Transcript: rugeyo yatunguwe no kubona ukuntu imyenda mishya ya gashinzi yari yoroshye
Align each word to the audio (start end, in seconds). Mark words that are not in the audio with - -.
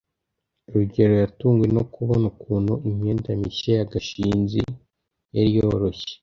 rugeyo 0.73 1.15
yatunguwe 1.23 1.67
no 1.77 1.83
kubona 1.93 2.23
ukuntu 2.33 2.73
imyenda 2.89 3.29
mishya 3.41 3.71
ya 3.79 3.85
gashinzi 3.91 4.59
yari 5.35 5.49
yoroshye 5.57 6.13